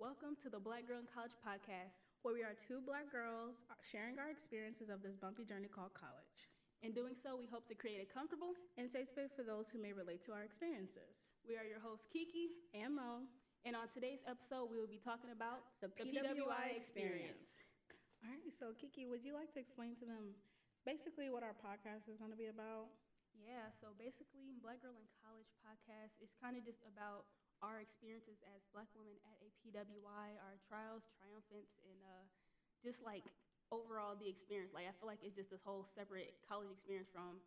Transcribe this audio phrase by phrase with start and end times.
[0.00, 2.00] Welcome to the Black Girl in College podcast.
[2.24, 6.48] where we are two black girls sharing our experiences of this bumpy journey called college.
[6.80, 8.56] In doing so, we hope to create a comfortable.
[8.80, 11.20] And safe space for those who may relate to our experiences.
[11.44, 13.28] We are your hosts, Kiki, And Mo,
[13.68, 17.60] and on today's episode, we will be talking about the PWI experience.
[18.24, 20.32] All right, so Kiki, would you like to explain to them
[20.88, 22.88] basically what our podcast is going to be about?
[23.36, 27.28] Yeah, so basically, Black Girl in College podcast is kind of just about
[27.60, 32.24] our experiences as black women at APWI, PWI, our trials, triumphants, and uh,
[32.80, 33.24] just like
[33.70, 34.72] overall the experience.
[34.72, 37.38] Like, I feel like it's just this whole separate college experience from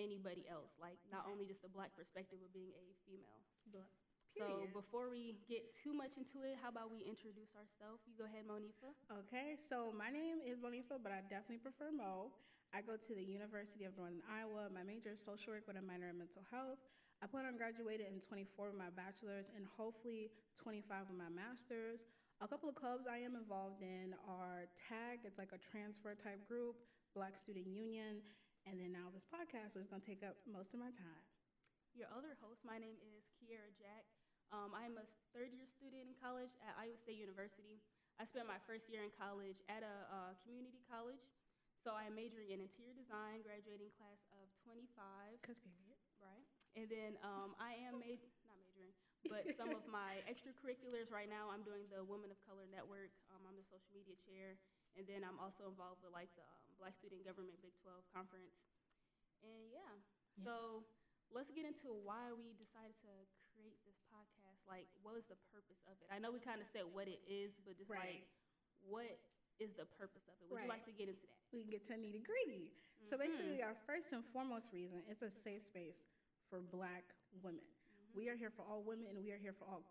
[0.00, 0.74] anybody else.
[0.80, 3.40] Like, not only just the black perspective of being a female.
[3.70, 3.92] Black.
[4.36, 8.06] So before we get too much into it, how about we introduce ourselves?
[8.06, 8.94] You go ahead, Monifa.
[9.26, 12.30] Okay, so my name is Monifa, but I definitely prefer Mo.
[12.70, 14.70] I go to the University of Northern Iowa.
[14.70, 16.78] My major is social work with a minor in mental health.
[17.18, 22.06] I plan on graduating in 24 with my bachelor's and hopefully 25 with my master's.
[22.38, 26.46] A couple of clubs I am involved in are TAG, it's like a transfer type
[26.46, 26.78] group,
[27.18, 28.22] Black Student Union,
[28.70, 31.26] and then now this podcast, which is going to take up most of my time.
[31.98, 34.06] Your other host, my name is Kiera Jack.
[34.54, 37.82] Um, I'm a third year student in college at Iowa State University.
[38.22, 41.26] I spent my first year in college at a uh, community college.
[41.82, 45.87] So I'm majoring in interior design, graduating class of 25, Because period.
[46.78, 46.86] Right?
[46.86, 48.94] And then um, I am ma- not majoring,
[49.26, 51.50] but some of my extracurriculars right now.
[51.50, 53.10] I'm doing the Women of Color Network.
[53.34, 54.54] Um, I'm the social media chair,
[54.94, 58.54] and then I'm also involved with like the um, Black Student Government Big 12 conference.
[59.42, 59.82] And yeah,
[60.38, 60.46] Yeah.
[60.46, 60.54] so
[61.34, 63.10] let's get into why we decided to
[63.50, 64.62] create this podcast.
[64.70, 66.06] Like, what was the purpose of it?
[66.14, 68.22] I know we kind of said what it is, but just Right.
[68.22, 68.26] like,
[68.86, 69.10] what
[69.58, 70.46] is the purpose of it?
[70.50, 71.34] Would you like to get into that?
[71.50, 72.68] we can get to nitty gritty.
[73.08, 76.02] So basically, our first and foremost reason it's a safe space
[76.48, 77.04] for Black
[77.42, 77.64] women.
[78.16, 79.84] We are here for all women, and we are here for all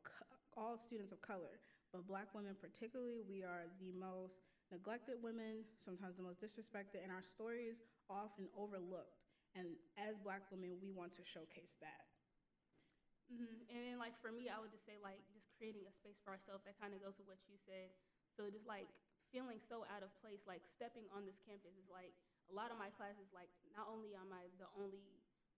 [0.57, 1.61] all students of color.
[1.93, 4.41] But Black women, particularly, we are the most
[4.73, 9.21] neglected women, sometimes the most disrespected, and our stories are often overlooked.
[9.55, 12.05] And as Black women, we want to showcase that.
[13.29, 16.19] hmm And then, like for me, I would just say like just creating a space
[16.23, 16.65] for ourselves.
[16.65, 17.93] That kind of goes with what you said.
[18.35, 18.87] So just like
[19.31, 22.15] feeling so out of place, like stepping on this campus is like
[22.49, 23.29] a lot of my classes.
[23.35, 25.03] Like not only am I the only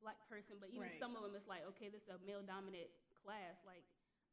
[0.01, 0.99] black person, but even Right.
[0.99, 2.89] some of them, it's like okay, this is a male-dominant
[3.23, 3.59] class.
[3.67, 3.83] Like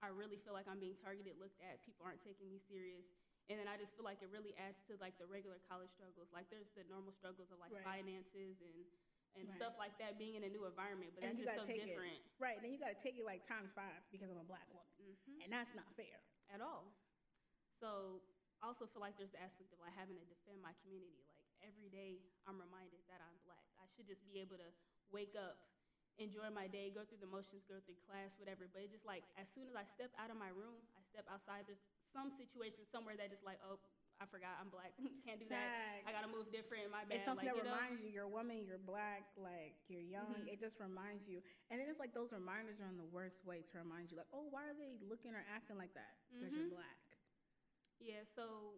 [0.05, 1.83] I really feel like I'm being targeted, looked at.
[1.83, 3.07] People aren't taking me serious.
[3.47, 6.29] And then I just feel like it really adds to like the regular college struggles.
[6.35, 7.85] Like there's the normal struggles of like Right.
[7.87, 8.79] finances and
[9.37, 9.61] and Right.
[9.61, 11.13] stuff like that, being in a new environment.
[11.15, 12.17] But and that's just so take different.
[12.17, 12.57] it right.
[12.63, 15.45] Then you got to take it like times five because I'm a Black woman, mm-hmm.
[15.45, 16.21] and that's not fair.
[16.49, 16.89] at all.
[17.81, 18.23] So
[18.63, 21.21] I also feel like there's the aspect of like having to defend my community.
[21.37, 23.67] Like every day I'm reminded that I'm black.
[23.77, 24.71] I should just be able to
[25.13, 25.59] wake up,
[26.19, 28.67] enjoy my day, go through the motions, go through class, whatever.
[28.71, 31.27] But it just like as soon as I step out of my room, I step
[31.29, 33.77] outside, there's some situation somewhere that just like, oh,
[34.17, 34.97] I forgot I'm black.
[35.29, 36.01] Can't do that.
[36.09, 36.89] I gotta move different.
[36.89, 37.21] My bad.
[37.21, 37.77] It's something like, that you know?
[37.77, 40.41] reminds you you're a woman, you're black, like you're young.
[40.41, 40.53] Mm-hmm.
[40.53, 41.45] It just reminds you.
[41.69, 44.33] And then it's like those reminders are in the worst way to remind you, like,
[44.33, 46.17] oh, why are they looking or acting like that?
[46.33, 46.73] Because Mm-hmm.
[46.73, 47.05] you're black.
[48.01, 48.77] Yeah, so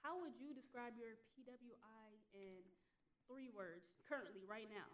[0.00, 2.64] how would you describe your PWI in
[3.28, 4.88] three words currently, right now?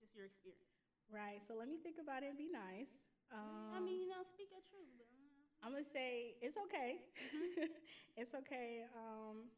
[0.00, 0.68] Just your experience.
[1.10, 1.40] Right.
[1.46, 3.06] So let me think about it and be nice.
[3.32, 5.06] Um, I mean, you know, speak your truth, but.
[5.64, 7.00] I'm gonna say it's okay.
[7.18, 7.64] Mm-hmm.
[8.20, 8.84] it's okay.
[8.94, 9.48] Um,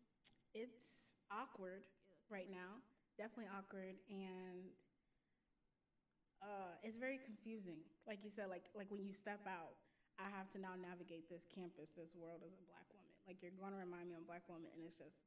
[0.54, 1.82] it's awkward
[2.30, 2.80] right now.
[3.18, 4.70] Definitely awkward, and
[6.40, 7.82] uh, it's very confusing.
[8.06, 9.74] Like you said, like like when you step out,
[10.22, 13.12] I have to now navigate this campus, this world as a black woman.
[13.26, 15.18] Like you're going to remind me of a black woman, and it's just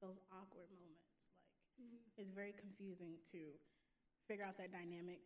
[0.00, 1.10] those awkward moments.
[1.12, 1.26] Like
[1.80, 2.20] Mm-hmm.
[2.20, 3.40] it's very confusing to
[4.26, 5.20] figure out that dynamic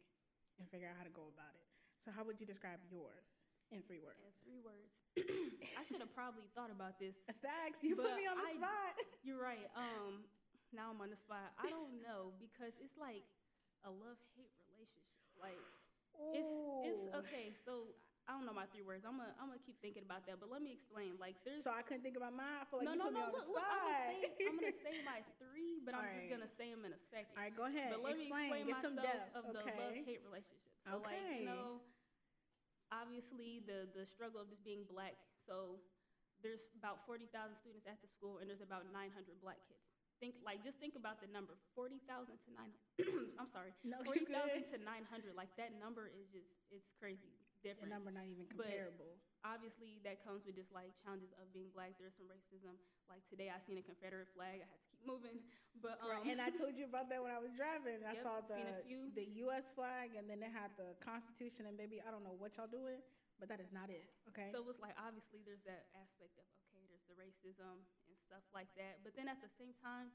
[0.59, 1.67] and figure out how to go about it.
[2.01, 3.27] So, how would you describe yours
[3.75, 4.23] in three words?
[4.23, 4.93] In three words.
[5.81, 7.19] I should have probably thought about this.
[7.45, 7.83] Facts.
[7.83, 8.93] You put me on the I- spot.
[9.27, 9.67] You're right.
[9.75, 10.23] Um,
[10.71, 11.51] now I'm on the spot.
[11.59, 13.25] I don't know because it's like
[13.84, 15.21] a love hate relationship.
[15.37, 15.59] Like
[16.33, 16.49] it's
[16.87, 17.53] it's okay.
[17.53, 17.93] So
[18.26, 19.06] I don't know my three words.
[19.06, 20.42] I'm gonna I'm gonna keep thinking about that.
[20.42, 21.14] But let me explain.
[21.22, 22.59] Like there's So I couldn't think about mine.
[22.59, 23.62] I feel like no you no put me on look the look.
[23.62, 23.86] spot.
[23.86, 26.83] I'm gonna say I'm gonna say my three, but I'm All just gonna say them
[26.83, 27.34] in a second.
[27.39, 27.95] All right, go ahead.
[27.95, 28.51] But let me Explain.
[28.51, 29.78] explain Get some myself depth, of the okay.
[29.78, 30.74] love hate relationship.
[30.83, 31.78] So like you know,
[32.91, 35.15] obviously the the struggle of just being black.
[35.47, 35.78] So
[36.42, 39.86] there's about forty thousand students at the school, and there's about nine hundred black kids.
[40.18, 42.74] Think like just think about the number forty thousand to nine.
[43.39, 45.39] I'm sorry, No, forty thousand to nine hundred.
[45.39, 47.30] Like that number is just it's crazy
[47.66, 47.91] The different.
[47.91, 49.18] number not even But comparable.
[49.42, 51.98] obviously that comes with just like challenges of being black.
[51.98, 52.78] There's some racism.
[53.10, 54.63] Like today, I seen a Confederate flag.
[54.63, 55.42] I had to keep moving.
[55.77, 58.01] But um, Right, and I told you about that when I was driving.
[58.09, 58.80] I Yep, saw the
[59.13, 59.68] the U.S.
[59.77, 63.04] flag, and then they had the Constitution, and baby, I don't know what y'all doing,
[63.36, 64.09] but that is not it.
[64.33, 64.48] Okay.
[64.48, 68.41] so it was like obviously there's that aspect of okay, there's the racism and stuff
[68.57, 69.04] like that.
[69.04, 70.09] But then at the same time,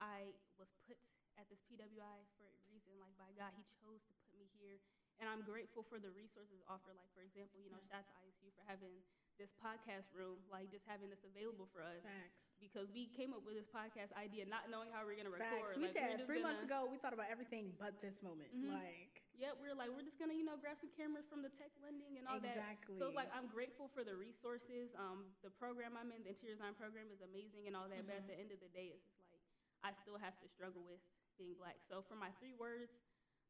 [0.00, 0.96] I was put
[1.36, 2.96] at this PWI for a reason.
[2.96, 4.80] Like by God, He chose to put me here,
[5.20, 6.96] and I'm grateful for the resources offered.
[6.96, 8.92] Like for example, you know, shout out to ISU for having
[9.40, 12.00] this podcast room, like just having this available for us.
[12.04, 12.38] Facts.
[12.62, 15.74] Because we came up with this podcast idea not knowing how we are gonna Facts.
[15.74, 15.74] record.
[15.82, 18.54] We Like, said three months gonna- ago we thought about everything but this moment.
[18.54, 18.70] Mhm.
[18.70, 21.48] Like Yeah, we were like, we're just gonna, you know, grab some cameras from the
[21.50, 22.54] tech lending and all that.
[22.54, 22.98] exactly.
[23.00, 24.94] So it's like I'm grateful for the resources.
[24.94, 28.06] Um, the program I'm in, the interior design program, is amazing and all that.
[28.06, 28.26] But at Mhm.
[28.28, 29.42] the end of the day, it's just like
[29.82, 31.00] I still have to struggle with
[31.38, 31.82] being black.
[31.82, 32.92] So for my three words,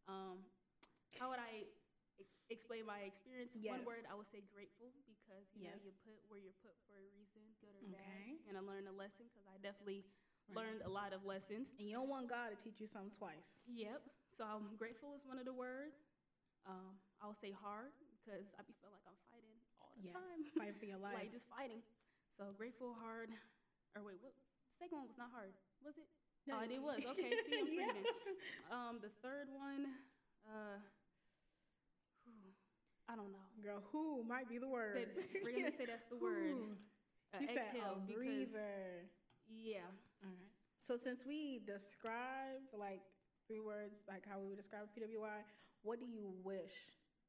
[0.08, 0.46] um,
[1.18, 1.66] how would I
[2.20, 3.56] ex- explain my experience?
[3.58, 5.84] One word, I would say grateful because you know Yes.
[5.84, 7.96] you put where you're put for a reason, good or Okay.
[7.96, 8.38] bad.
[8.44, 10.04] You're gonna a lesson because I definitely
[10.48, 10.56] Right.
[10.56, 11.70] learned a lot of lessons.
[11.78, 13.60] and you don't want God to teach you something twice.
[13.66, 14.02] Yep.
[14.32, 15.96] So I'm grateful is one of the words.
[16.66, 17.92] Um, I would say hard
[18.22, 20.14] because I be feeling like I'm fighting all the Yes.
[20.14, 20.44] time.
[20.58, 21.14] Fight for your life.
[21.14, 21.82] like just fighting.
[22.38, 23.30] So grateful, hard.
[23.94, 24.32] Or wait, what?
[24.72, 25.52] The second one was not hard,
[25.84, 26.08] was it?
[26.46, 26.98] No, oh, it was.
[27.06, 27.92] Okay, see, I'm Yeah.
[28.70, 29.86] Um, the third one,
[30.46, 30.78] uh,
[33.08, 33.46] I don't know.
[33.62, 34.96] Girl, who might be the word?
[35.16, 36.76] That- we're gonna say that's the word.
[37.34, 38.16] Uh, You said exhale a because
[38.52, 39.08] breather.
[39.48, 39.88] yeah.
[40.22, 40.52] All right.
[40.80, 43.02] So since we described like
[43.46, 45.42] three words, like how we would describe PWI,
[45.82, 46.74] what do you wish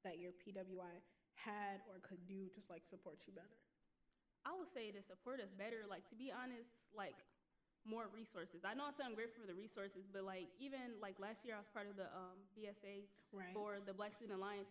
[0.03, 0.93] that your PWI
[1.35, 3.57] had or could do to like support you better?
[4.45, 7.15] I would say to support us better, like to be honest, like
[7.87, 8.63] more resources.
[8.67, 11.59] I know I sound grateful for the resources, but like even like last year I
[11.63, 13.49] was part of the um, BSA Right.
[13.55, 14.69] for the Black Student Alliance.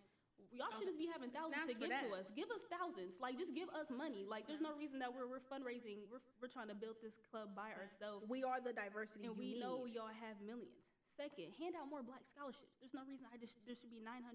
[0.51, 2.27] Y'all should just be having thousands to give to us.
[2.35, 3.21] Give us thousands.
[3.23, 4.27] Like just give us money.
[4.27, 6.03] Like there's no reason that we're we're fundraising.
[6.11, 8.27] We're we're trying to build this club by ourselves.
[8.27, 9.63] we are the diversity And we need.
[9.63, 10.83] know y'all have millions.
[11.13, 12.73] Second, hand out more black scholarships.
[12.81, 14.25] There's no reason I just there should be 900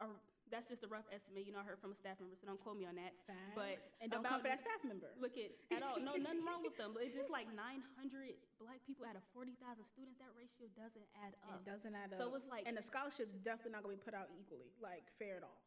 [0.00, 0.18] or
[0.52, 1.48] that's just a rough estimate.
[1.48, 3.16] You know, I heard from a staff member, so don't quote me on that.
[3.24, 3.56] Facts.
[3.56, 5.12] but and don't come about for that staff member.
[5.16, 5.96] Look at at all.
[6.00, 6.92] No, nothing wrong with them.
[6.92, 7.80] But it's just like 900
[8.60, 9.56] black people out of 40,000
[9.88, 10.20] students.
[10.20, 11.64] That ratio doesn't add up.
[11.64, 12.20] It doesn't add up.
[12.20, 15.40] So it's like and the scholarships definitely not gonna be put out equally, like fair
[15.40, 15.64] at all.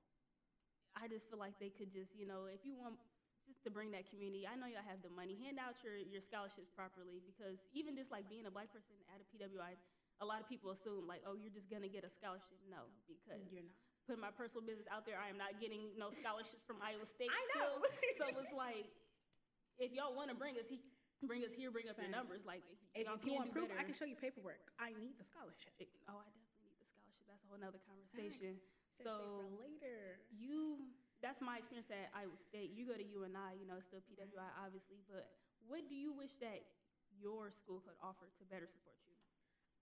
[0.98, 2.98] I just feel like they could just, you know, if you want
[3.46, 6.20] just to bring that community, I know y'all have the money, hand out your, your
[6.26, 9.78] scholarships properly because even just like being a black person at a PWI,
[10.20, 12.58] a lot of people assume like, oh, you're just gonna get a scholarship.
[12.66, 13.87] No, because You're not.
[14.08, 17.28] Putting my personal business out there, I am not getting no scholarships from Iowa State
[17.28, 17.84] I still.
[17.84, 17.92] know.
[18.16, 18.88] so it's like,
[19.76, 20.80] if y'all want to bring us, he,
[21.28, 22.48] bring us here, bring up your numbers.
[22.48, 22.64] Like,
[22.96, 24.64] If, if you want proof, I can show you paperwork.
[24.80, 25.76] I need the scholarship.
[25.78, 27.28] It- oh, I definitely need the scholarship.
[27.28, 28.58] That's a whole nother conversation.
[28.96, 30.24] So- later.
[30.34, 30.88] you
[31.18, 32.78] that's my experience at Iowa State.
[32.78, 35.34] You go to UNI, you know, it's still PWI obviously, but
[35.66, 36.62] what do you wish that
[37.18, 39.17] your school could offer to better support you?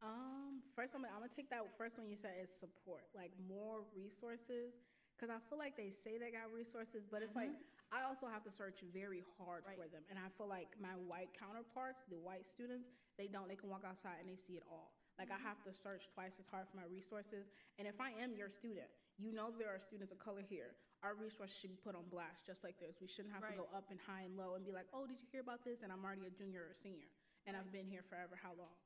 [0.06, 3.34] Um, first I'm gonna, I'm gonna take that first one you said is support, like
[3.50, 4.78] more resources,
[5.18, 7.50] because I feel like they say they got resources, but it's like
[7.90, 11.34] I also have to search very hard for them, and I feel like my white
[11.34, 13.50] counterparts, the white students, they don't.
[13.50, 14.94] They can walk outside and they see it all.
[15.18, 17.50] Like I have to search twice as hard for my resources,
[17.82, 18.86] and if I am your student,
[19.18, 20.78] you know there are students of color here.
[21.02, 23.02] Our resources should be put on blast, just like this.
[23.02, 25.18] We shouldn't have to go up and high and low and be like, "Oh, did
[25.18, 27.10] you hear about this?" And I'm already a junior or senior,
[27.50, 28.38] and I've been here forever.
[28.38, 28.78] How long?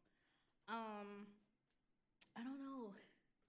[0.69, 1.25] Um,
[2.37, 2.93] I don't know.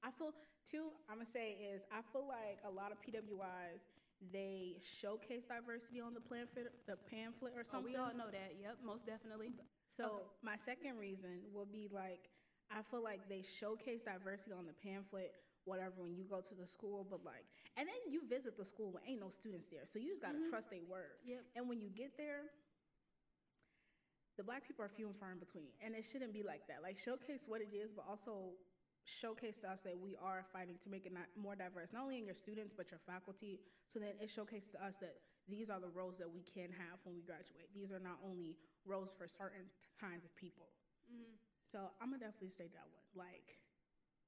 [0.03, 0.33] I feel
[0.65, 0.89] too.
[1.09, 3.85] I'm gonna say is I feel like a lot of PWIs
[4.33, 7.93] they showcase diversity on the pamphlet, the pamphlet or Oh, something.
[7.93, 8.57] we all know that.
[8.61, 9.53] Yep, most definitely.
[9.89, 12.31] So my second reason will be like
[12.71, 16.67] I feel like they showcase diversity on the pamphlet, whatever, when you go to the
[16.67, 17.45] school, but like
[17.77, 19.85] and then you visit the school when ain't no students there.
[19.85, 20.49] So you just gotta Mhm.
[20.49, 21.19] trust their word.
[21.25, 21.45] Yep.
[21.57, 22.51] And when you get there,
[24.41, 25.69] the black people are few and far in between.
[25.85, 26.81] And it shouldn't be like that.
[26.81, 28.57] Like showcase what it is, but also
[29.05, 32.17] showcase to us that we are fighting to make it not more diverse, not only
[32.17, 33.61] in your students but your faculty.
[33.85, 36.97] So then it showcases to us that these are the roles that we can have
[37.05, 37.69] when we graduate.
[37.77, 38.57] These are not only
[38.89, 39.69] roles for certain
[40.01, 40.73] kinds of people.
[41.05, 41.37] hmm
[41.69, 43.05] So I'm gonna definitely say that one.
[43.13, 43.61] Like,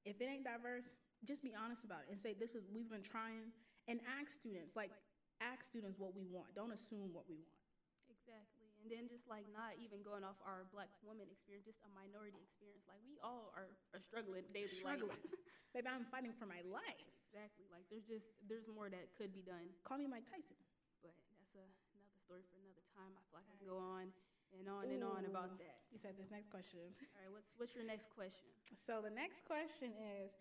[0.05, 0.93] if it ain't diverse,
[1.25, 3.49] just be honest about it and say this is we've been trying
[3.89, 4.93] and ask students like
[5.41, 6.53] ask students what we want.
[6.53, 7.65] Don't assume what we want.
[8.13, 8.62] Exactly.
[8.83, 12.43] And then just like not even going off our black woman experience, just a minority
[12.43, 12.83] experience.
[12.91, 14.67] Like we all are, are struggling daily.
[14.67, 15.23] Struggling.
[15.73, 17.07] Baby, I'm fighting for my life.
[17.31, 17.71] exactly.
[17.71, 19.71] Like there's just there's more that could be done.
[19.87, 20.59] Call me Mike Tyson.
[20.99, 21.63] But that's a,
[21.95, 23.15] another story for another time.
[23.15, 24.11] I feel like I can go on
[24.59, 25.87] and on and on about that.
[25.95, 26.83] You said this next question.
[27.15, 28.51] All right, what's what's your next question?
[28.75, 30.35] So the next question is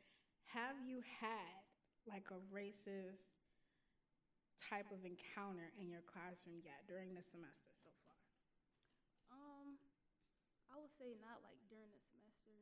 [0.58, 1.62] Have you had
[2.10, 3.22] like a racist
[4.58, 8.18] type of encounter in your classroom yet during the semester so far?
[9.36, 9.78] Um,
[10.72, 12.54] I would say not like during the semester.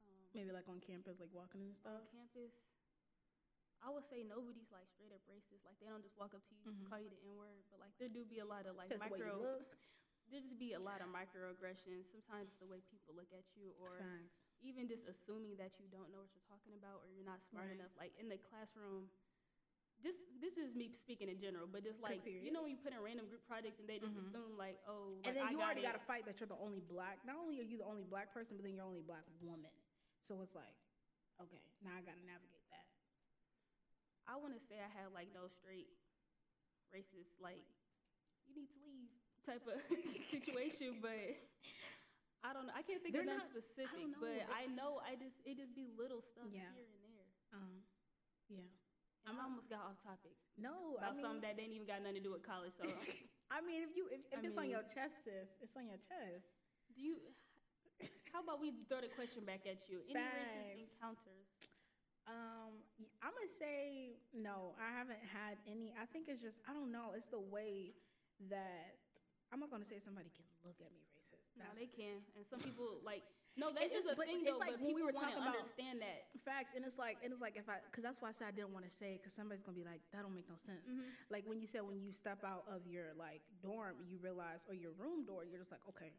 [0.00, 2.08] Um, Maybe like on campus, like walking and on stuff?
[2.08, 2.56] campus,
[3.84, 5.60] I would say nobody's like straight up racist.
[5.68, 6.88] Like they don't just walk up to you, Mhm.
[6.88, 9.04] call you the N word, but like there do be a lot of like Says
[9.04, 9.60] the way you micro.
[10.32, 12.08] there just be a lot of microaggressions.
[12.08, 14.32] Sometimes it's the way people look at you, or Facts.
[14.64, 17.68] even just assuming that you don't know what you're talking about or you're not smart
[17.68, 17.76] Right.
[17.76, 17.92] enough.
[18.00, 19.12] Like in the classroom,
[20.02, 22.92] just this is me speaking in general, but just like you know when you put
[22.92, 24.28] in random group projects and they just Mhm.
[24.28, 25.88] assume like oh like, and then I you got already it.
[25.88, 27.24] got to fight that you're the only black.
[27.24, 29.72] Not only are you the only black person, but then you're only black woman.
[30.20, 30.76] So it's like,
[31.40, 32.86] okay, now I got to navigate that.
[34.26, 35.88] I want to say I had like no straight
[36.92, 37.64] racist like
[38.48, 39.08] you need to leave
[39.44, 39.80] type of
[40.32, 41.16] situation, but
[42.44, 42.76] I don't know.
[42.76, 44.20] I can't think They're of nothing specific, know.
[44.20, 46.68] but I know I just it just be little stuff Yeah.
[46.76, 47.30] here and there.
[47.56, 47.74] Um,
[48.52, 48.68] yeah.
[49.24, 52.20] I'm almost got off topic No, I about mean, something that didn't even got nothing
[52.20, 52.76] to do with college.
[52.76, 52.84] So
[53.54, 56.00] I mean, if you if, if I it's on your chest, sis, it's on your
[56.00, 56.48] chest.
[56.92, 57.16] do you?
[58.34, 60.02] How about we throw the question back at you?
[60.10, 61.46] Any racist encounters?
[62.26, 62.80] Um,
[63.20, 64.72] I'm gonna say no.
[64.80, 65.92] I haven't had any.
[65.94, 67.12] I think it's just I don't know.
[67.16, 67.94] It's the way
[68.50, 68.96] that
[69.52, 71.46] I'm not gonna say somebody can look at me racist.
[71.54, 73.22] No, they can, and some people like
[73.56, 73.70] no.
[73.72, 74.58] That It's just- a thing it's though.
[74.58, 76.26] like but when we people were talking about- understand that.
[76.44, 78.50] facts, and it's like and it's like if I because that's why I said I
[78.52, 80.84] didn't want to say it because somebody's gonna be like that don't make no sense.
[80.86, 81.06] Mhm.
[81.30, 84.74] Like when you said when you step out of your like dorm, you realize or
[84.74, 86.12] your room door, you're just like okay,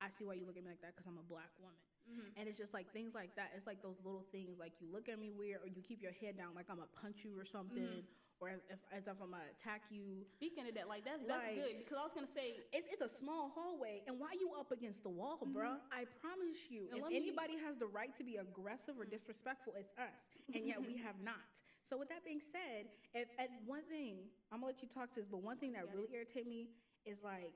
[0.00, 1.78] I see why you look at me like that because I'm a black woman.
[2.08, 2.32] Mhm.
[2.36, 3.52] And it's just like things like that.
[3.54, 6.12] It's like those little things, like you look at me weird, or you keep your
[6.12, 8.00] head down, like I'm gonna punch you or something, Mm-hmm.
[8.40, 10.22] Or as if, as if I'm gonna attack you.
[10.38, 13.02] Speaking of that, like that's that's Like- good because I was gonna say It's it's
[13.02, 15.78] a small hallway, and why you up against the wall, bruh?
[15.90, 16.94] I promise you, Mm-hmm.
[16.94, 17.28] And if let me- Mm-hmm.
[17.38, 21.18] anybody has the right to be aggressive or disrespectful, it's us, and yet we have
[21.22, 21.50] not.
[21.82, 25.20] So with that being said, if and one thing I'm gonna let you talk to
[25.20, 26.70] this, but one thing that really irritated me
[27.04, 27.52] is like.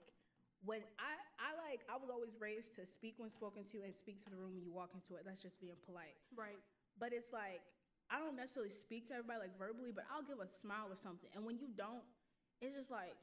[0.64, 4.22] When I, I like I was always raised to speak when spoken to and speak
[4.22, 5.26] to the room when you walk into it.
[5.26, 6.14] That's just being polite.
[6.38, 6.54] right.
[7.00, 7.62] But it's like
[8.12, 11.32] I don't necessarily speak to everybody like verbally, but I'll give a smile or something.
[11.32, 12.04] And when you don't,
[12.60, 13.16] it's just like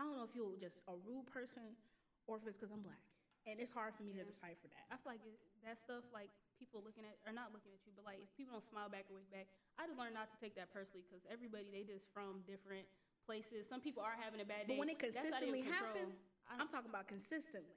[0.00, 1.76] I don't know if you're just a rude person
[2.24, 3.04] or if it's because I'm black.
[3.44, 4.84] And it's hard for me to decipher that.
[4.88, 7.92] I feel like it, that stuff, like people looking at or not looking at you,
[7.92, 10.36] but like if people don't smile back or wave back, I just learned not to
[10.40, 12.88] take that personally because everybody they just from different
[13.28, 13.68] places.
[13.68, 14.76] Some people are having a bad day.
[14.76, 16.16] But when it That's out of your consistently happens,
[16.48, 17.76] I'm talking about consistently.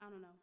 [0.00, 0.36] I don't know.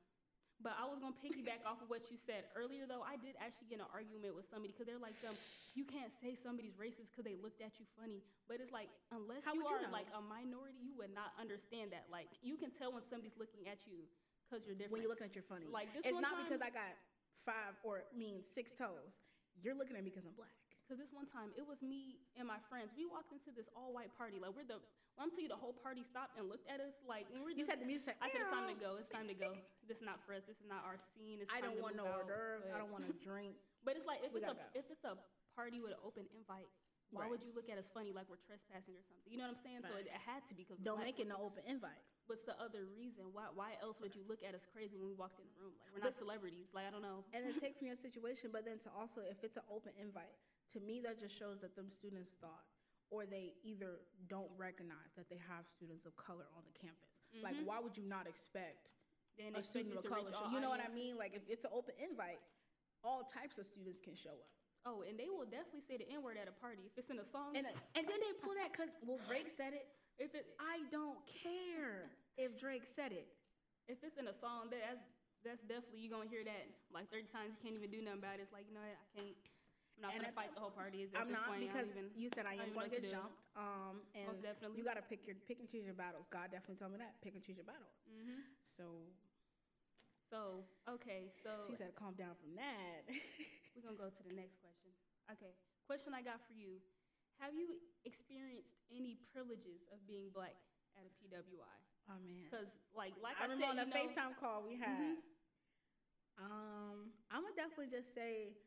[0.64, 3.04] But I was gonna piggyback off of what you said earlier, though.
[3.04, 5.36] I did actually get in an argument with somebody because they're like, um,
[5.76, 8.24] you can't say somebody's racist because they looked at you funny.
[8.48, 9.92] But it's like, unless How you would you are know?
[9.92, 12.08] like a minority, you would not understand that.
[12.08, 14.08] Like, you can tell when somebody's looking at you
[14.48, 14.96] because you're different.
[14.96, 15.68] When you look at your funny.
[15.68, 16.96] Like, this it's not time- because I got
[17.44, 19.20] five or mean six toes.
[19.60, 20.56] You're looking at me because I'm black.
[20.84, 22.92] Because this one time, it was me and my friends.
[22.92, 24.36] We walked into this all white party.
[24.36, 24.84] Like, we're the,
[25.16, 27.00] when I'm telling you, the whole party stopped and looked at us.
[27.08, 28.20] Like, when we're You said the music.
[28.20, 29.00] I said, it's time to go.
[29.00, 29.56] It's time to go.
[29.88, 30.44] this is not for us.
[30.44, 31.40] This is not our scene.
[31.40, 32.68] It's I don't want no hors d'oeuvres.
[32.68, 33.56] I don't want to drink.
[33.88, 34.76] But it's like, if We it's, a, go.
[34.76, 35.16] if it's a
[35.56, 36.68] party with an open invite,
[37.16, 37.30] why Right.
[37.30, 39.30] would you look at us funny like we're trespassing or something?
[39.30, 39.86] You know what I'm saying?
[39.86, 42.02] So it, it had to be because Don't make it no open invite.
[42.26, 43.30] What's the other reason?
[43.38, 45.78] Why why else would you look at us crazy when we walked in the room?
[45.78, 46.74] Like we're not But- celebrities.
[46.74, 47.22] Like I don't know.
[47.36, 50.34] and then take from your situation, but then to also, if it's an open invite,
[50.72, 52.64] to me that just shows that them students thought,
[53.10, 57.22] or they either don't recognize that they have students of color on the campus.
[57.42, 57.66] Like, Mhm.
[57.66, 58.92] why would you not expect
[59.38, 60.32] Then a student of color?
[60.32, 61.18] show- You know what I mean?
[61.18, 62.42] Like, if it's an open invite,
[63.04, 64.50] all types of students can show up.
[64.86, 67.20] Oh, and they will definitely say the N word at a party if it's in
[67.20, 67.56] a song.
[67.56, 69.88] And and then they pull that because well Drake said it.
[70.20, 73.28] if it I don't care if Drake said it.
[73.88, 75.08] if it's in a song, that-
[75.42, 77.52] that's definitely you're gonna hear that like thirty times.
[77.56, 78.44] You can't even do nothing about it.
[78.44, 79.38] It's like you know what, I can't.
[79.96, 81.06] I'm not And gonna fight the whole party.
[81.16, 81.62] I'm this not point.
[81.64, 82.10] because even.
[82.18, 83.38] you said I am going to get jumped.
[83.56, 84.78] Um, and Most definitely.
[84.78, 86.26] you got to pick your pick and choose your battles.
[86.34, 87.22] God definitely told me that.
[87.22, 87.94] Pick and choose your battles.
[88.10, 89.08] hmm So
[90.30, 93.06] So okay, so she said, "Calm down from that."
[93.78, 94.90] We're gonna go to the next question.
[95.30, 95.54] Okay,
[95.86, 96.82] question I got for you:
[97.40, 100.58] Have you experienced any privileges of being black
[100.98, 101.78] at a PWI?
[102.10, 102.50] oh man.
[102.50, 105.22] Because, like, like I I, remember said, on the know, FaceTime call we had.
[105.22, 105.22] Mhm.
[106.42, 108.58] Um, I'm gonna definitely just say,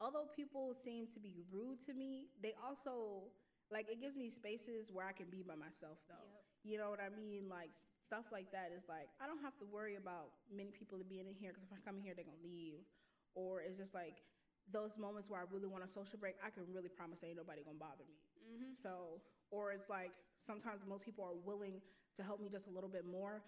[0.00, 3.30] although people seem to be rude to me, they also
[3.70, 6.24] like it gives me spaces where I can be by myself though.
[6.24, 6.42] Yep.
[6.64, 7.48] You know what I mean?
[7.48, 7.70] Like
[8.06, 11.34] stuff like that is like I don't have to worry about many people being in
[11.34, 12.86] here because if I come in here, they're gonna leave,
[13.34, 14.22] or it's just like
[14.70, 16.36] those moments where I really want a social break.
[16.44, 18.20] I can really promise ain't nobody gonna bother me.
[18.48, 18.76] Mhm.
[18.76, 21.80] So, or it's like sometimes most people are willing
[22.16, 23.42] to help me just a little bit more,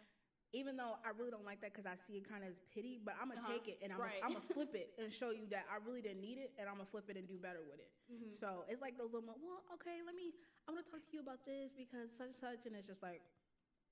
[0.53, 2.99] even though I really don't like that because I see it kind of as pity.
[3.03, 3.53] But I'm gonna Uh-huh.
[3.55, 4.21] take it and I'm Right.
[4.23, 6.91] gonna flip it and show you that I really didn't need it, and I'm gonna
[6.91, 7.91] flip it and do better with it.
[8.11, 8.35] Mhm.
[8.35, 10.35] So it's like those little, well, okay, let me.
[10.67, 13.23] I'm gonna talk to you about this because such and such, and it's just like.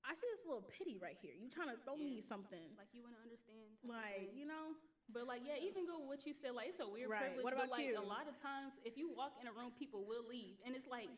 [0.01, 1.35] I see this little pity right here.
[1.35, 2.21] You trying to throw me Yeah.
[2.31, 4.77] something, Like you want to understand, like you know?
[5.11, 6.55] But like, yeah, even go with what you said.
[6.55, 7.19] Like, it's a weird Right.
[7.35, 7.43] privilege.
[7.43, 7.99] What but about like, you?
[7.99, 10.87] a lot of times, if you walk in a room, people will leave, and it's
[10.87, 11.09] like,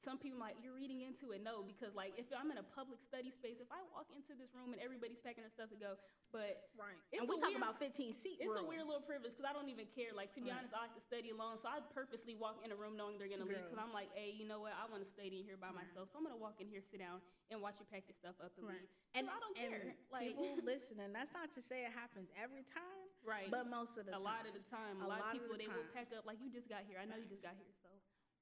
[0.00, 1.44] some people like you're reading into it.
[1.44, 4.56] No, because like if I'm in a public study space, if I walk into this
[4.56, 6.00] room and everybody's packing their stuff to go,
[6.32, 6.96] but Right.
[7.12, 8.64] It's and we talk weird- about 15 seat it's room.
[8.64, 10.16] a weird little privilege because I don't even care.
[10.16, 10.56] Like to be Right.
[10.64, 13.28] honest, I like to study alone, so I purposely walk in a room knowing they're
[13.28, 14.72] gonna leave because I'm like, hey, you know what?
[14.72, 17.00] I want to study in here by myself, so I'm gonna walk in here, sit
[17.04, 17.20] down,
[17.52, 18.80] and watch you pack your stuff up and Right.
[18.80, 18.88] leave.
[19.12, 19.96] And I don't and care.
[20.08, 24.06] Like people listening, that's not to say it happens every time, right, but most of
[24.06, 24.20] the time.
[24.22, 24.32] a time.
[24.32, 26.08] lot of the time, a, A lot, lot of of people the they will pack
[26.16, 26.96] up like you just got here.
[26.98, 27.88] I know you just got here, so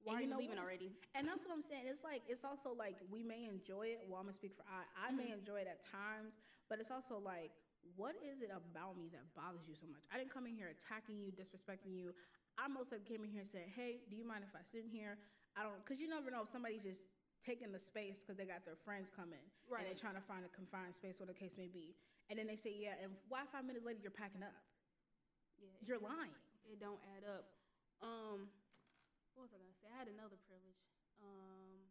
[0.03, 0.63] why And are you know leaving what?
[0.65, 0.89] already?
[1.15, 1.85] And that's what I'm saying.
[1.87, 4.05] It's like it's also like we may enjoy it.
[4.07, 4.87] Well, I'm gonna speak for I.
[4.95, 5.43] I may Mm-hmm.
[5.43, 6.39] enjoy it at times,
[6.71, 7.51] but it's also like,
[7.99, 10.03] what is it about me that bothers you so much?
[10.11, 12.15] I didn't come in here attacking you, disrespecting you.
[12.59, 14.83] I most likely came in here and said, "Hey, do you mind if I sit
[14.87, 15.19] in here?"
[15.57, 17.03] I don't, because you never know if somebody's just
[17.43, 19.39] taking the space because they got their friends coming
[19.71, 19.79] right.
[19.79, 21.95] and they're trying to find a confined space, whatever the case may be.
[22.29, 24.55] And then they say, "Yeah," and why five minutes later you're packing up?
[25.59, 26.31] Yeah, You're lying.
[26.71, 27.51] It don't add up.
[28.03, 28.47] Um,
[29.35, 29.68] what was I gonna?
[29.89, 30.77] I had another privilege.
[31.21, 31.81] Um,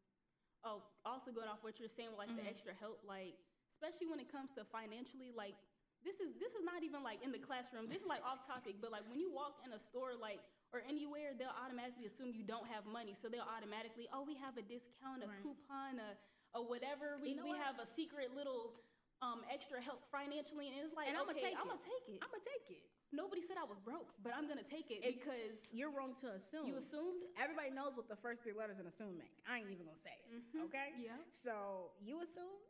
[0.65, 2.49] oh, also going off what you're saying, like the Mhm.
[2.55, 3.35] extra help, like
[3.75, 5.55] especially when it comes to financially, like
[6.03, 7.89] this is this is not even like in the classroom.
[7.89, 10.41] This is like off topic, but like when you walk in a store, like
[10.73, 14.57] or anywhere, they'll automatically assume you don't have money, so they'll automatically, oh, we have
[14.59, 15.43] a discount, a Right.
[15.43, 16.17] coupon, a
[16.55, 17.19] or whatever.
[17.19, 17.61] We You know we what?
[17.61, 18.81] have a secret little.
[19.21, 22.23] Um, extra help financially, and it's like, And okay, take I'm gonna take it.
[22.23, 22.89] I'm gonna take it.
[23.13, 26.69] Nobody said I was broke, but I'm gonna take it because You're wrong to assume.
[26.69, 27.25] you assumed.
[27.41, 29.33] Everybody knows what the first three letters in assume make.
[29.49, 30.29] I ain't even gonna say it.
[30.29, 30.69] Mhm.
[30.69, 30.93] Okay?
[31.01, 31.17] Yeah.
[31.33, 32.61] So you assume,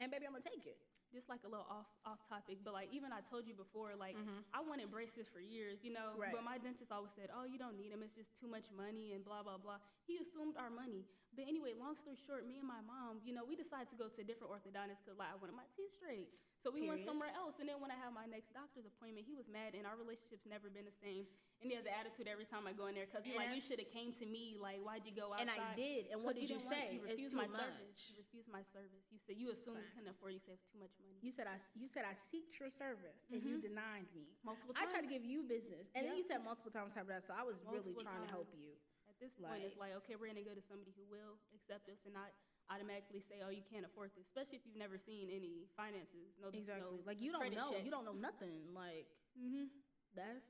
[0.00, 0.76] and baby, I'm gonna take it.
[1.10, 4.14] Just like a little off off topic, but like even I told you before, like
[4.54, 6.12] I wanted braces for years, you know.
[6.14, 6.20] Mm-hmm.
[6.22, 6.32] Right.
[6.36, 8.02] But my dentist always said, "Oh, you don't need them.
[8.04, 11.02] It's just too much money and blah blah blah." He assumed our money.
[11.34, 14.06] But anyway, long story short, me and my mom, you know, we decided to go
[14.08, 16.28] to a different orthodontist because like I wanted my teeth straight.
[16.60, 19.32] So we went somewhere else, and then when I had my next doctor's appointment, he
[19.32, 21.24] was mad, and our relationship's never been the same.
[21.64, 23.64] And he has an attitude every time I go in there because he's like, "You
[23.64, 24.60] should have came to me.
[24.60, 26.12] Like, why'd you go outside?" And I did.
[26.12, 26.92] And what did you, didn't say?
[26.92, 27.64] You It's refused too my much.
[27.64, 27.96] service.
[28.12, 29.04] You refused my service.
[29.08, 30.36] You said you assumed you couldn't afford.
[30.36, 31.16] You said it was too much money.
[31.24, 31.56] You said I.
[31.72, 33.72] You said I seeked your service, and you mm-hmm.
[33.72, 34.28] denied me.
[34.44, 34.84] Multiple times.
[34.84, 37.24] I tried to give you business, and then you said multiple times after that.
[37.24, 38.76] So I was really Multiple trying to help you.
[39.08, 41.88] At this point, it's Like- like, okay, we're gonna go to somebody who will accept
[41.88, 42.32] us and not
[42.70, 46.38] automatically say, oh, you can't afford this, especially if you've never seen any finances.
[46.40, 46.86] No, Exactly.
[46.86, 47.70] No like you don't know.
[47.74, 47.84] check.
[47.84, 48.72] You don't know nothing.
[48.74, 49.06] Like
[49.38, 49.66] Mm-hmm.
[50.14, 50.46] that's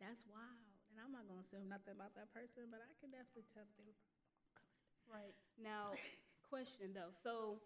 [0.00, 0.64] that's wild.
[0.90, 3.84] And I'm not gonna assume nothing about that person, but I can definitely tell they
[3.84, 3.96] were
[5.08, 5.34] Right.
[5.60, 5.96] Now,
[6.48, 7.12] question though.
[7.22, 7.60] So,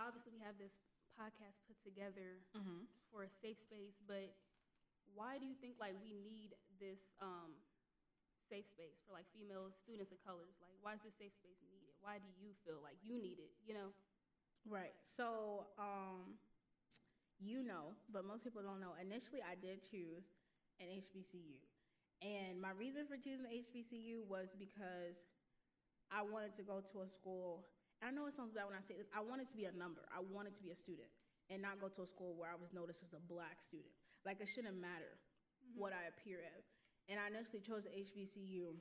[0.00, 0.72] obviously, we have this
[1.18, 2.84] podcast put together Mm-hmm.
[3.10, 4.32] for a safe space, but
[5.14, 7.52] why do you think like we need this um,
[8.52, 10.52] safe space for like female students of colors?
[10.60, 11.96] Like, why is this safe space needed?
[12.04, 13.56] Why do you feel like you need it?
[13.64, 13.96] You know?
[14.68, 14.92] Right.
[15.00, 16.36] So, um,
[17.40, 18.92] you know, but most people don't know.
[19.00, 20.28] Initially, I did choose
[20.76, 21.56] an HBCU.
[22.20, 25.24] And my reason for choosing HBCU was because
[26.12, 27.64] I wanted to go to a school.
[28.04, 29.08] I know it sounds bad when I say this.
[29.10, 30.04] I wanted to be a number.
[30.12, 31.10] I wanted to be a student
[31.50, 33.90] and not go to a school where I was noticed as a black student.
[34.22, 35.18] Like, it shouldn't matter
[35.74, 36.62] what I appear as.
[37.08, 38.74] And I initially chose HBCU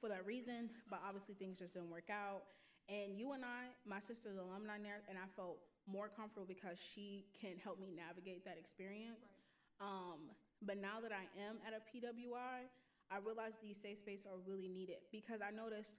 [0.00, 2.42] for that reason, but obviously things just didn't work out.
[2.88, 7.80] And UNI, my sister's alumni there, and I felt more comfortable because she can help
[7.80, 9.34] me navigate that experience.
[9.80, 10.30] Um,
[10.62, 12.66] but now that I am at a PWI,
[13.10, 15.98] I realize these safe spaces are really needed because I noticed,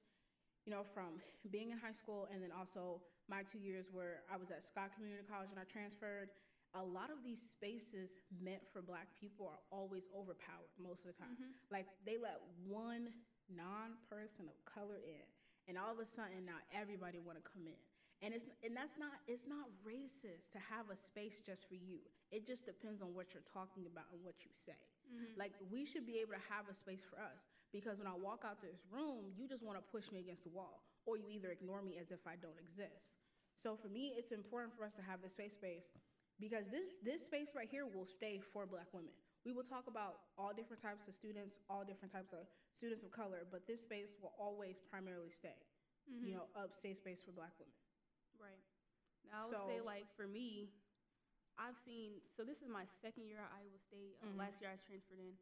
[0.65, 4.35] you know, from being in high school and then also my two years where I
[4.35, 6.31] was at Scott Community College and I transferred,
[6.77, 11.17] a lot of these spaces meant for black people are always overpowered most of the
[11.17, 11.33] time.
[11.33, 11.73] Mm-hmm.
[11.73, 12.37] Like they let
[12.69, 13.09] one
[13.49, 15.25] non-person of color in
[15.65, 17.81] and all of a sudden now everybody want to come in.
[18.21, 22.01] And it's and that's not it's not racist to have a space just for you.
[22.33, 24.77] It just depends on what you're talking about and what you say.
[25.05, 25.37] Mm-hmm.
[25.37, 28.41] Like we should be able to have a space for us because when I walk
[28.45, 31.53] out this room, you just want to push me against the wall or you either
[31.53, 33.17] ignore me as if I don't exist.
[33.57, 35.89] So for me, it's important for us to have this safe space
[36.39, 39.11] because this this space right here will stay for black women.
[39.45, 42.45] We will talk about all different types of students, all different types of
[42.75, 45.55] students of color, but this space will always primarily stay,
[46.19, 47.71] you know, a safe space for black women.
[48.35, 48.59] Right.
[49.23, 50.71] Now, I would say, So- like, for me,
[51.57, 54.19] I've seen, so this is my second year at Iowa State.
[54.21, 54.37] Uh, Mhm.
[54.37, 55.37] Last year I transferred in.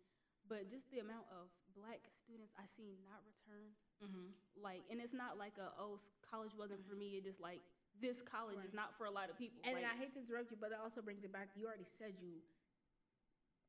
[0.48, 4.30] But just the amount of black students I seen not return, Mm-hmm.
[4.62, 7.18] like, and it's not like a, oh, college wasn't for me.
[7.18, 7.62] It just like,
[8.02, 9.62] this college is not for a lot of people.
[9.64, 11.50] And like, I hate to interrupt you, but that also brings it back.
[11.56, 12.44] You already said you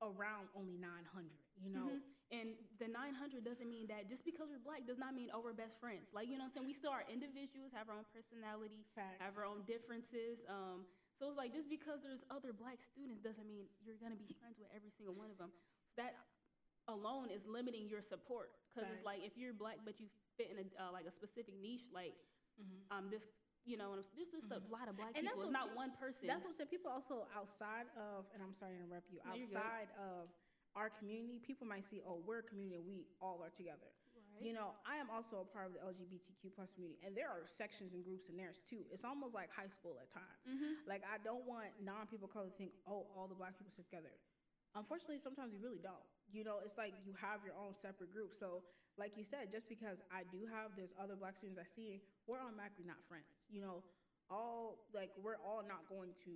[0.03, 1.31] around only 900,
[1.63, 1.89] you know?
[1.89, 2.03] Mhm.
[2.31, 5.55] And the 900 doesn't mean that just because we're black does not mean oh we're
[5.55, 6.11] best friends.
[6.13, 6.67] Like you know what I'm saying?
[6.67, 9.23] We still are individuals, have our own personality, Facts.
[9.23, 10.43] have our own differences.
[10.51, 10.87] Um,
[11.19, 14.59] so it's like just because there's other black students doesn't mean you're gonna be friends
[14.59, 15.55] with every single one of them.
[15.95, 16.27] So that
[16.89, 20.59] alone is limiting your support because it's like if you're black but you fit in
[20.59, 22.19] a uh, like a specific niche, like
[22.91, 23.23] um this,
[23.67, 25.13] you know, and I'm- there's just a lot of black.
[25.19, 25.51] And that's people.
[25.51, 26.27] It's not one person.
[26.31, 26.71] That's what I'm saying.
[26.71, 30.31] People also outside of, and I'm sorry to interrupt you, No, outside of
[30.75, 33.91] our community, people might see, oh, we're a community, we all are together.
[34.15, 34.45] Right.
[34.47, 37.47] You know, I am also a part of the LGBTQ plus community, and there are
[37.47, 38.85] sections and groups in theirs too.
[38.93, 40.45] It's almost like high school at times.
[40.47, 40.87] Mm-hmm.
[40.87, 44.13] Like I don't want non-people color to think, oh, all the black people sit together.
[44.77, 46.05] Unfortunately, sometimes we really don't.
[46.31, 48.35] You know, it's like you have your own separate group.
[48.37, 48.63] So,
[48.99, 52.41] like you said, just because I do have there's other black students I see, we're
[52.41, 53.29] automatically not friends.
[53.53, 53.85] You know,
[54.33, 56.35] all like we're all not going to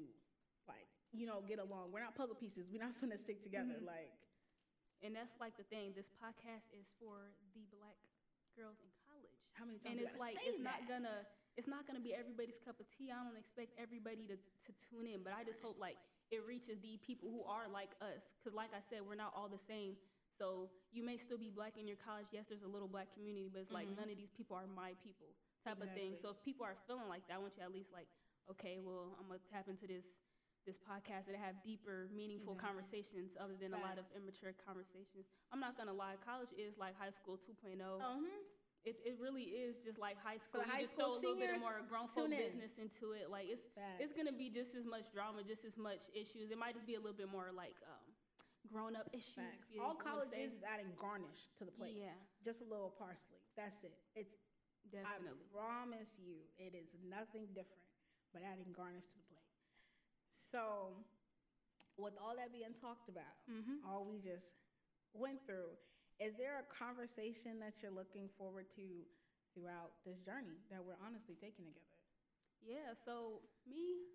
[0.68, 1.90] like you know get along.
[1.90, 2.68] We're not puzzle pieces.
[2.70, 3.80] We're not gonna stick together.
[3.80, 3.86] Mhm.
[3.88, 4.12] Like
[5.02, 5.96] And that's like the thing.
[5.96, 7.96] This podcast is for the black
[8.52, 9.32] girls in college.
[9.56, 9.96] how many times?
[9.96, 11.24] And you it's like say it's not gonna
[11.56, 13.10] it's not gonna be everybody's cup of tea.
[13.10, 15.96] I don't expect everybody to, to tune in, but I just hope like
[16.30, 18.22] it reaches the people who are like us.
[18.44, 19.96] Cause like I said, we're not all the same.
[20.40, 22.32] So you may still be black in your college.
[22.32, 23.96] Yes, there's a little black community, but it's like Mhm.
[24.00, 26.16] none of these people are my people type of thing.
[26.16, 28.08] So if people are feeling like that, I want you at least like,
[28.48, 30.06] okay, well, I'm gonna tap into this
[30.66, 32.68] this podcast and have deeper, meaningful Exactly.
[32.68, 35.26] conversations other than a lot of immature conversations.
[35.52, 38.00] I'm not gonna lie, college is like high school 2.0.
[38.00, 38.20] Uh-huh.
[38.84, 40.60] It's it really is just like high school.
[40.60, 42.38] the you high just throw a little bit more grown tune folk in.
[42.38, 43.30] business into it.
[43.30, 43.64] Like it's
[43.98, 46.50] it's gonna be just as much drama, just as much issues.
[46.50, 48.09] It might just be a little bit more like um,
[48.70, 49.34] grown up issues.
[49.34, 49.66] Facts.
[49.68, 50.46] if you All wanna college say.
[50.46, 51.96] is is adding garnish to the plate.
[51.98, 53.42] Yeah, Just a little parsley.
[53.58, 53.98] That's it.
[54.14, 54.34] It's
[54.90, 55.42] definitely.
[55.50, 57.82] I promise you, it is nothing different
[58.32, 59.50] but adding garnish to the plate.
[60.30, 60.94] So,
[61.98, 64.54] with all that being talked about, hmm all we just
[65.12, 65.74] went through,
[66.22, 68.86] is there a conversation that you're looking forward to
[69.52, 71.90] throughout this journey that we're honestly taking together?
[72.62, 72.94] Yeah.
[72.94, 74.06] So me,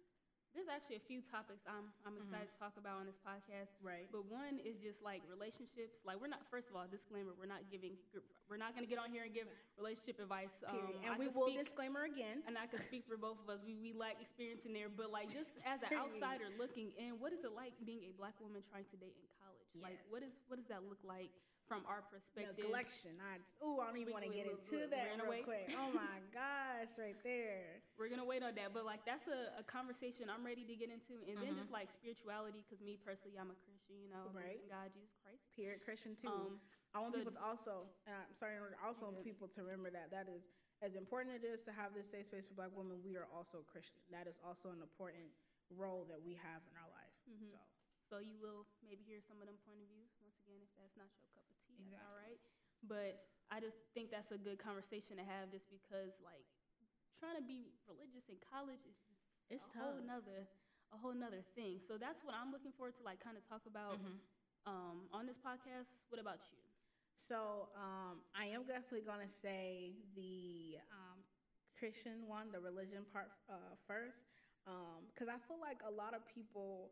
[0.55, 2.23] there's actually a few topics I'm I'm Mhm.
[2.23, 3.75] excited to talk about on this podcast.
[3.83, 4.07] Right.
[4.11, 5.99] But one is just like relationships.
[6.07, 6.47] Like we're not.
[6.49, 7.99] First of all, disclaimer: we're not giving.
[8.47, 10.63] We're not gonna get on here and give relationship advice.
[10.65, 10.95] Um, Period.
[11.03, 12.41] I and we will speak- disclaimer again.
[12.47, 13.59] and I can speak for both of us.
[13.67, 17.33] We, we lack experience in there, but like just as an outsider looking in, what
[17.33, 19.67] is it like being a black woman trying to date in college?
[19.75, 21.31] Like, what is what does that look like
[21.67, 22.62] from our perspective?
[22.65, 23.17] Neglection.
[23.21, 25.45] I ooh, I don't even want to get into we're that gonna real wait.
[25.49, 25.73] quick.
[25.73, 27.82] Oh my gosh, right there.
[27.97, 30.89] We're gonna wait on that, but like that's a, a conversation I'm ready to get
[30.93, 31.65] into, and then Mhm.
[31.65, 34.62] just like spirituality, because me personally, I'm a Christian, you know, Right.
[34.69, 35.41] God, Jesus Christ.
[35.58, 35.82] Period.
[35.82, 36.30] Christian too.
[36.30, 36.62] Um,
[36.93, 40.12] I want So- people to also, and I'm sorry, also want people to remember that
[40.15, 40.47] that is
[40.84, 43.01] as important as it is to have this safe space for Black women.
[43.04, 43.99] We are also Christian.
[44.12, 45.32] That is also an important
[45.73, 47.15] role that we have in our life.
[47.28, 47.51] Mhm.
[47.51, 47.60] So
[48.08, 50.13] So you will maybe hear some of them point of views.
[50.21, 51.54] Once again, if that's not your cup of
[51.99, 52.39] all right.
[52.85, 56.45] But I just think that's a good conversation to have, just because like
[57.19, 60.07] trying to be religious in college is just It's a whole tough.
[60.07, 60.47] nother
[60.93, 61.81] a whole nother thing.
[61.81, 64.21] So that's what I'm looking forward to, like kind of talk about Mm-hmm.
[64.69, 65.89] um, on this podcast.
[66.09, 66.61] What about you?
[67.17, 71.17] So um, I am definitely going to say the um,
[71.77, 74.27] Christian one, the religion part uh, first,
[75.09, 76.91] because I feel like a lot of people.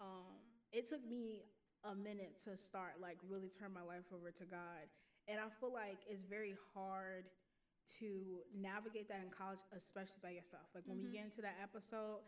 [0.00, 0.40] Um,
[0.72, 1.42] it took me
[1.84, 4.84] a minute to start like really turn my life over to God,
[5.28, 7.24] and I feel like it's very hard
[7.98, 10.68] to navigate that in college, especially by yourself.
[10.74, 11.12] Like when we Mhm.
[11.12, 12.22] get into that episode.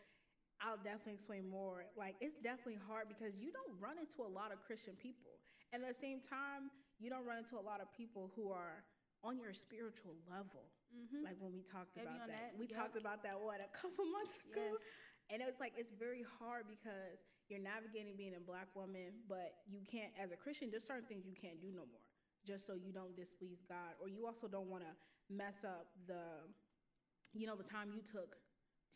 [0.65, 1.87] I'll definitely explain more.
[1.97, 5.41] Like it's definitely hard because you don't run into a lot of Christian people.
[5.73, 8.85] And at the same time, you don't run into a lot of people who are
[9.25, 10.71] on your spiritual level.
[10.95, 11.25] Mm-hmm.
[11.25, 12.53] Like when we talked Heavy about that.
[12.53, 12.77] that, We yep.
[12.79, 14.63] talked about that what a couple months ago.
[14.79, 14.83] yes.
[15.33, 19.65] And it was like it's very hard because you're navigating being a black woman, but
[19.65, 22.05] you can't as a Christian, there's certain things you can't do no more.
[22.45, 23.97] Just so you don't displease God.
[24.01, 24.93] Or you also don't wanna
[25.31, 26.45] mess up the
[27.33, 28.37] you know, the time you took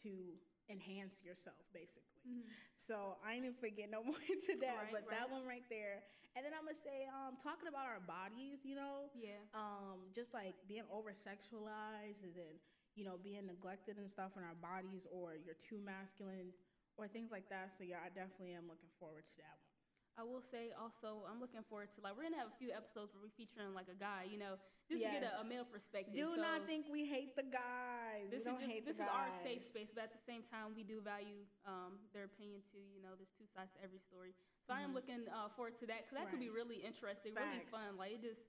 [0.05, 0.37] to
[0.69, 2.21] enhance yourself basically.
[2.29, 2.53] Mm-hmm.
[2.77, 6.05] So I ain't even forget no more into that, Right, but that one right there.
[6.37, 9.41] And then I'm gonna say, um, talking about our bodies, you know, Yeah.
[9.57, 12.61] um, just like being over sexualized and then,
[12.97, 16.51] you know, being neglected and stuff in our bodies or you're too masculine
[16.97, 17.77] or things like that.
[17.77, 19.77] So yeah, I definitely am looking forward to that one.
[20.17, 23.13] I will say also, I'm looking forward to like we're gonna have a few episodes
[23.13, 24.57] where we featuring like a guy, you know,
[24.89, 26.17] just to get a, a male perspective.
[26.17, 28.33] Do so not think we hate the guys.
[28.33, 30.41] this we is don't just hate this is our safe space, but at the same
[30.41, 32.81] time, we do value um, their opinion too.
[32.97, 34.33] You know, there's two sides to every story.
[34.65, 35.05] So I am Mhm.
[35.05, 38.01] looking uh, forward to that because that could be really interesting, really fun.
[38.01, 38.41] Like it just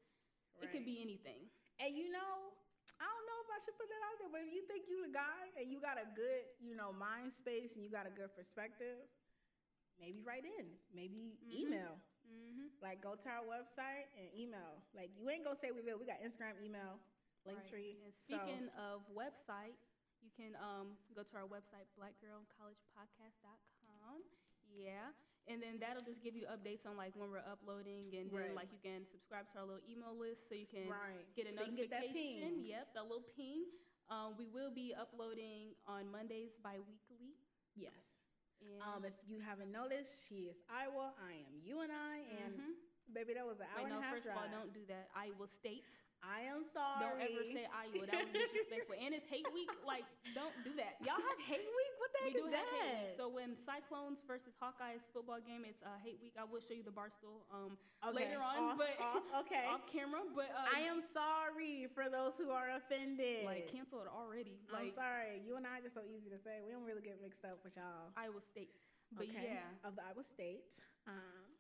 [0.64, 1.52] it could be anything.
[1.84, 2.56] And you know,
[3.00, 5.06] I don't know if I should put that out there, but if you think you're
[5.08, 8.12] the guy and you got a good, you know, mind space and you got a
[8.14, 8.98] good perspective,
[10.00, 11.52] maybe write in, maybe Mhm.
[11.54, 12.00] email.
[12.28, 12.68] Mm-hmm.
[12.84, 14.84] Like go to our website and email.
[14.94, 15.98] Like you ain't gonna say we will.
[15.98, 17.00] We got Instagram, email,
[17.48, 18.04] Linktree.
[18.04, 19.78] And So- speaking of website,
[20.22, 24.24] you can um, go to our website, blackgirlcollegepodcast.com.
[24.70, 25.14] Yeah.
[25.48, 28.56] And then that'll just give you updates on like when we're uploading, and then Right.
[28.56, 31.24] like you can subscribe to our little email list so you can Right.
[31.36, 32.42] get a So you can get that notification.
[32.60, 32.66] ping.
[32.66, 33.66] Yep, that little ping.
[34.10, 37.36] Um, we will be uploading on Mondays bi-weekly.
[37.76, 38.12] Yes.
[38.60, 41.14] And Um, if you haven't noticed, she is Iowa.
[41.18, 42.76] I am UNI, and Mhm.
[43.08, 44.36] Baby, that was an hour Wait, and no, a half first drive.
[44.36, 45.08] of all, don't do that.
[45.16, 45.90] Iowa State.
[46.20, 47.00] I am sorry.
[47.08, 48.04] Don't ever say Iowa.
[48.10, 48.98] That was disrespectful.
[49.00, 49.70] and it's hate week.
[49.86, 50.04] Like,
[50.36, 50.98] don't do that.
[51.06, 51.94] Y'all have hate week.
[52.04, 53.16] What the we heck do is have hate week.
[53.16, 56.84] So when Cyclones versus Hawkeyes football game is uh, hate week, I will show you
[56.84, 59.66] the barstool um, Okay, later on, off- but off- okay.
[59.72, 60.26] off camera.
[60.36, 63.48] But uh, I am sorry for those who are offended.
[63.48, 64.60] like canceled already.
[64.74, 65.40] I'm sorry.
[65.48, 66.60] UNI are just so easy to say.
[66.66, 68.12] We don't really get mixed up with y'all.
[68.20, 68.74] Iowa State.
[69.16, 70.76] But okay, yeah, of the Iowa State.
[71.08, 71.56] Um,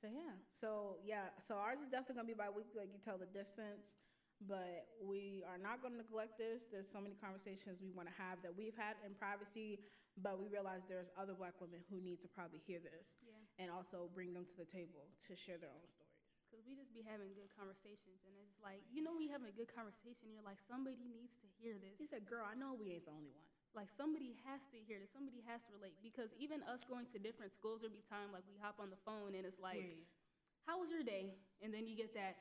[0.00, 3.28] so yeah, so yeah, so ours is definitely gonna be bi-weekly, like you tell the
[3.28, 4.00] distance,
[4.40, 6.64] but we are not gonna neglect this.
[6.72, 9.84] There's so many conversations we want to have that we've had in privacy,
[10.16, 13.36] but we realize there's other Black women who need to probably hear this yeah.
[13.60, 16.08] and also bring them to the table to share their own stories.
[16.48, 19.46] Cause we just be having good conversations, and it's like you know when you having
[19.46, 22.00] a good conversation, you're like somebody needs to hear this.
[22.00, 24.98] He said, "Girl, I know we ain't the only one." Like somebody has to hear
[24.98, 28.30] this somebody has to relate because even us going to different schools there'll be time
[28.34, 29.78] like we hop on the phone and it's like
[30.66, 31.30] how was your day
[31.62, 32.34] and then you get that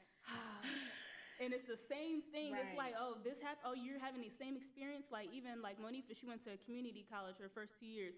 [1.40, 4.58] and it's the same thing it's like oh this happened oh you're having the same
[4.58, 8.14] experience like even like monifa she went to a community college her first two years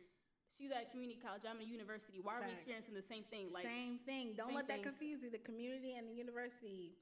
[0.57, 3.67] she's at community college i'm at university why are we experiencing the same thing like
[3.67, 4.33] same thing.
[4.39, 4.89] Don't same let that things.
[4.95, 5.29] confuse you.
[5.29, 6.97] The community and the university,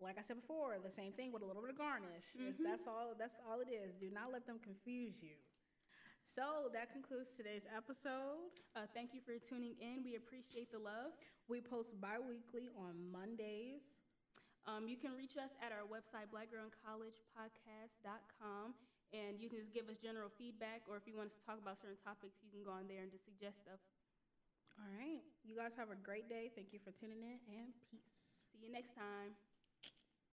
[0.00, 2.26] like I said before, the same thing with a little bit of garnish.
[2.36, 2.58] Mhm.
[2.62, 3.14] That's all.
[3.18, 3.94] That's all it is.
[3.94, 5.36] Do not let them confuse you.
[6.24, 8.50] So that concludes today's episode.
[8.74, 11.12] uh, thank you for tuning in we appreciate the love
[11.46, 14.00] We post bi-weekly on Mondays.
[14.64, 18.72] Um, you can reach us at our website, blackgirlcollegepodcast.com,
[19.12, 21.60] and you can just give us general feedback, or if you want us to talk
[21.60, 23.84] about certain topics, you can go on there and just suggest stuff.
[24.80, 25.20] All right.
[25.44, 26.48] You guys have a great day.
[26.56, 28.40] Thank you for tuning in and peace.
[28.50, 29.36] See you next time.